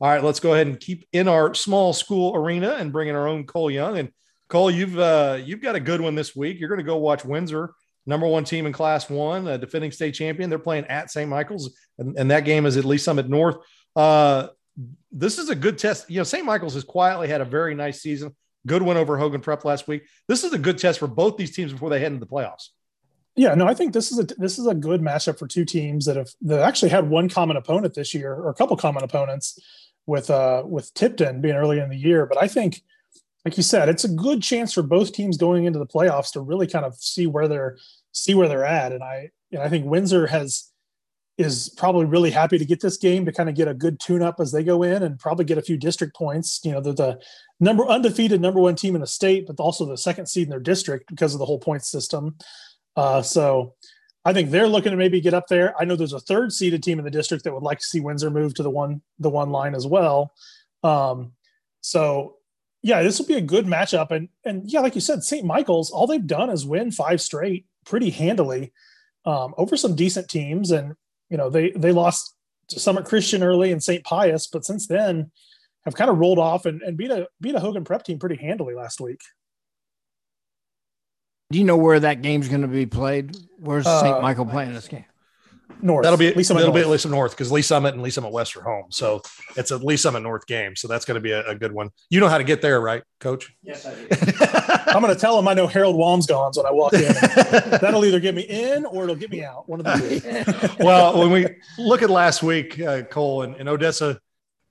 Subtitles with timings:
[0.00, 3.14] All right, let's go ahead and keep in our small school arena and bring in
[3.14, 3.98] our own Cole Young.
[3.98, 4.10] And
[4.48, 6.58] Cole, you've uh, you've got a good one this week.
[6.58, 7.74] You're going to go watch Windsor,
[8.06, 10.48] number one team in Class One, a defending state champion.
[10.48, 11.28] They're playing at St.
[11.28, 13.58] Michael's, and, and that game is at Lee's Summit North.
[13.94, 14.48] Uh,
[15.12, 16.08] this is a good test.
[16.08, 16.46] You know, St.
[16.46, 18.34] Michael's has quietly had a very nice season.
[18.66, 20.04] Good win over Hogan Prep last week.
[20.28, 22.68] This is a good test for both these teams before they head into the playoffs.
[23.36, 26.06] Yeah, no, I think this is a this is a good matchup for two teams
[26.06, 29.58] that have that actually had one common opponent this year, or a couple common opponents
[30.10, 32.26] with uh with Tipton being early in the year.
[32.26, 32.82] But I think,
[33.44, 36.40] like you said, it's a good chance for both teams going into the playoffs to
[36.40, 37.78] really kind of see where they're
[38.12, 38.92] see where they're at.
[38.92, 40.70] And I and I think Windsor has
[41.38, 44.20] is probably really happy to get this game to kind of get a good tune
[44.20, 46.60] up as they go in and probably get a few district points.
[46.64, 47.20] You know, they're the
[47.60, 50.60] number undefeated number one team in the state, but also the second seed in their
[50.60, 52.36] district because of the whole point system.
[52.96, 53.74] Uh, so
[54.24, 55.74] I think they're looking to maybe get up there.
[55.80, 58.00] I know there's a third seeded team in the district that would like to see
[58.00, 60.32] Windsor move to the one the one line as well.
[60.82, 61.32] Um,
[61.80, 62.36] so
[62.82, 64.10] yeah, this will be a good matchup.
[64.10, 65.44] And and yeah, like you said, St.
[65.44, 68.72] Michael's, all they've done is win five straight pretty handily
[69.24, 70.70] um, over some decent teams.
[70.70, 70.94] And
[71.30, 72.34] you know, they they lost
[72.68, 74.04] to Summit Christian early and St.
[74.04, 75.30] Pius, but since then
[75.84, 78.36] have kind of rolled off and, and beat a beat a Hogan prep team pretty
[78.36, 79.20] handily last week.
[81.50, 83.36] Do you know where that game's going to be played?
[83.58, 84.22] Where's Uh, St.
[84.22, 85.04] Michael playing this game?
[85.82, 86.02] North.
[86.02, 88.10] That'll be Lee Summit that'll be at Lee Summit North because Lee Summit and Lee
[88.10, 88.86] Summit West are home.
[88.90, 89.22] So
[89.56, 90.76] it's a Lee Summit North game.
[90.76, 91.90] So that's going to be a, a good one.
[92.10, 93.52] You know how to get there, right, Coach?
[93.62, 94.06] Yes, I do.
[94.92, 97.00] I'm going to tell them I know Harold Walmsgons when I walk in.
[97.80, 99.68] That'll either get me in or it'll get me out.
[99.68, 100.84] One of the two.
[100.84, 101.46] well, when we
[101.78, 104.20] look at last week, uh, Cole and, and Odessa,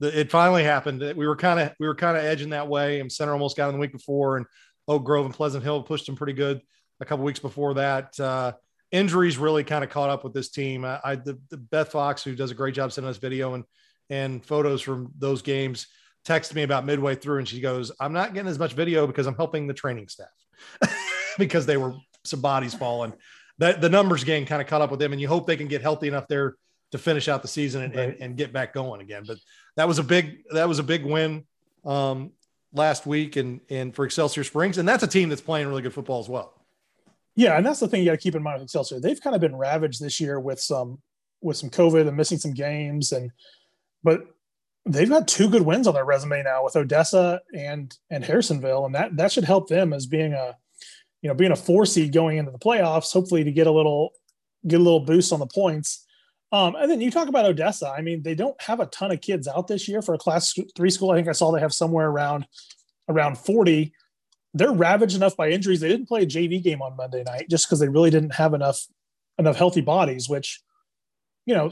[0.00, 1.02] the, it finally happened.
[1.02, 3.56] That we were kind of we were kind of edging that way, and Center almost
[3.56, 4.46] got in the week before, and
[4.88, 6.60] Oak Grove and Pleasant Hill pushed them pretty good
[7.00, 8.18] a couple weeks before that.
[8.18, 8.52] Uh,
[8.90, 10.84] injuries really kind of caught up with this team.
[10.84, 13.64] I, I the, the Beth Fox, who does a great job sending us video and
[14.08, 15.88] and photos from those games,
[16.24, 19.26] texted me about midway through, and she goes, "I'm not getting as much video because
[19.26, 20.28] I'm helping the training staff
[21.38, 23.12] because they were some bodies falling."
[23.58, 25.68] That the numbers game kind of caught up with them, and you hope they can
[25.68, 26.56] get healthy enough there
[26.92, 29.24] to finish out the season and, and, and get back going again.
[29.26, 29.38] But
[29.76, 31.44] that was a big that was a big win
[31.84, 32.32] um,
[32.76, 35.94] last week and and for Excelsior Springs, and that's a team that's playing really good
[35.94, 36.54] football as well.
[37.34, 39.00] Yeah, and that's the thing you got to keep in mind with Excelsior.
[39.00, 40.98] They've kind of been ravaged this year with some
[41.42, 43.30] with some COVID and missing some games, and
[44.02, 44.26] but
[44.86, 48.94] they've got two good wins on their resume now with Odessa and and Harrisonville, and
[48.94, 50.56] that that should help them as being a
[51.22, 53.12] you know being a four seed going into the playoffs.
[53.12, 54.12] Hopefully, to get a little
[54.66, 56.05] get a little boost on the points.
[56.52, 57.88] Um, and then you talk about Odessa.
[57.88, 60.54] I mean, they don't have a ton of kids out this year for a class
[60.76, 61.10] three school.
[61.10, 62.46] I think I saw they have somewhere around
[63.08, 63.92] around forty
[64.56, 65.80] they're ravaged enough by injuries.
[65.80, 68.54] They didn't play a JV game on Monday night just because they really didn't have
[68.54, 68.86] enough
[69.38, 70.30] enough healthy bodies.
[70.30, 70.62] Which,
[71.44, 71.70] you know,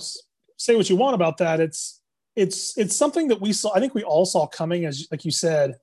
[0.59, 1.61] say what you want about that.
[1.61, 2.03] It's
[2.37, 3.75] it's it's something that we saw.
[3.75, 4.85] I think we all saw coming.
[4.85, 5.77] As like you said,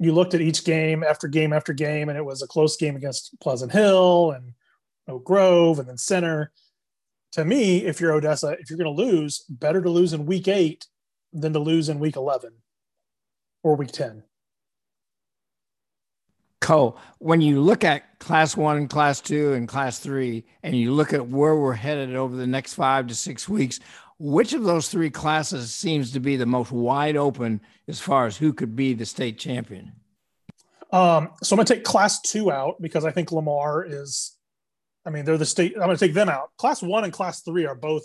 [0.00, 2.96] you looked at each game after game after game, and it was a close game
[2.96, 4.52] against Pleasant Hill and
[5.06, 6.50] Oak Grove, and then Center.
[7.36, 10.48] To me, if you're Odessa, if you're going to lose, better to lose in week
[10.48, 10.86] eight
[11.34, 12.50] than to lose in week eleven
[13.62, 14.22] or week ten.
[16.62, 21.12] Cole, when you look at class one, class two, and class three, and you look
[21.12, 23.80] at where we're headed over the next five to six weeks,
[24.18, 28.38] which of those three classes seems to be the most wide open as far as
[28.38, 29.92] who could be the state champion?
[30.90, 34.35] Um, so I'm going to take class two out because I think Lamar is,
[35.06, 35.74] I mean, they're the state.
[35.76, 36.50] I'm going to take them out.
[36.58, 38.02] Class one and class three are both,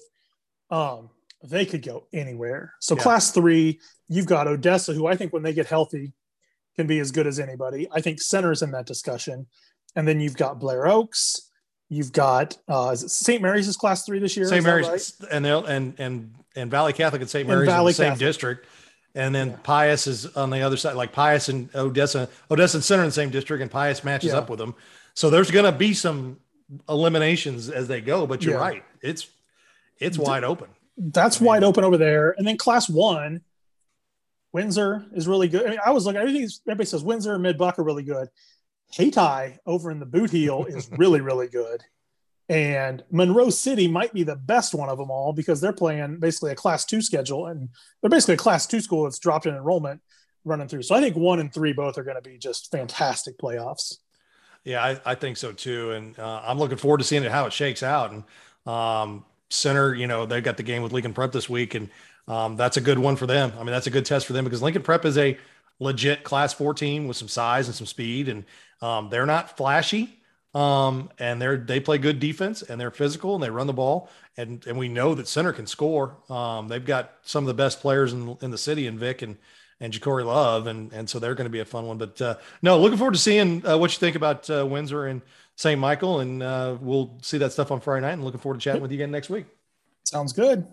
[0.70, 1.10] um,
[1.44, 2.74] they could go anywhere.
[2.80, 3.02] So Yeah.
[3.04, 6.14] class three, you've got Odessa, who I think when they get healthy
[6.76, 7.88] can be as good as anybody.
[7.92, 9.48] I think center's in that discussion.
[9.96, 11.50] And then you've got Blair Oaks.
[11.90, 13.42] You've got uh, is it St.
[13.42, 14.46] Mary's is class three this year.
[14.48, 14.64] St.
[14.64, 15.30] Mary's right?
[15.30, 17.46] and they'll and and and Valle Catholic and St.
[17.46, 18.20] Mary's in Valle the same Catholic.
[18.28, 18.68] district.
[19.14, 19.56] And then Yeah.
[19.64, 23.14] Pius is on the other side, like Pius and Odessa, Odessa and Center in the
[23.14, 24.38] same district, and Pius matches Yeah.
[24.38, 24.74] up with them.
[25.16, 26.38] So there's going to be some
[26.90, 28.60] eliminations as they go, but you're Yeah.
[28.62, 28.84] right.
[29.02, 29.28] It's
[30.00, 30.70] it's wide open.
[30.98, 32.32] that's wide open over there.
[32.38, 33.42] And then class one,
[34.54, 35.66] Windsor is really good.
[35.66, 38.28] I mean, I was looking, everything, everybody says Windsor and Mid Buck are really good.
[38.94, 41.84] Hayti over in the boot heel is really, really good.
[42.50, 46.52] And Monroe City might be the best one of them all because they're playing basically
[46.52, 47.70] a class two schedule and
[48.02, 50.02] they're basically a class two school that's dropped in enrollment
[50.44, 50.82] running through.
[50.82, 53.98] So I think one and three both are going to be just fantastic playoffs.
[54.64, 55.92] Yeah, I, I think so too.
[55.92, 58.12] And uh, I'm looking forward to seeing it, how it shakes out.
[58.12, 58.24] And
[58.72, 61.74] um, center, you know, they've got the game with Lincoln Prep this week.
[61.74, 61.90] And
[62.28, 63.52] um, that's a good one for them.
[63.56, 65.38] I mean, that's a good test for them because Lincoln Prep is a
[65.80, 68.30] legit class four team with some size and some speed.
[68.30, 68.46] And
[68.82, 70.18] um, they're not flashy.
[70.54, 74.10] Um, and they're they play good defense and they're physical and they run the ball
[74.36, 76.18] and and we know that center can score.
[76.30, 79.38] Um, they've got some of the best players in in the city in Vic and
[79.82, 81.98] and Ja'Cory Love and and so they're going to be a fun one.
[81.98, 85.22] But uh, no, looking forward to seeing uh, what you think about uh, Windsor and
[85.58, 85.80] St.
[85.80, 88.14] Michael, and uh, we'll see that stuff on Friday night.
[88.14, 89.46] And looking forward to chatting with you again next week.
[90.06, 90.68] Sounds good.